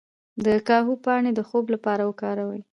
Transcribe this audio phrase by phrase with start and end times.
[0.45, 2.61] د کاهو پاڼې د خوب لپاره وکاروئ